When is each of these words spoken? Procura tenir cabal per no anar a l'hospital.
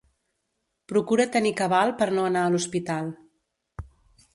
Procura 0.93 1.27
tenir 1.37 1.53
cabal 1.61 1.95
per 2.03 2.11
no 2.19 2.27
anar 2.31 2.47
a 2.49 2.55
l'hospital. 2.55 3.17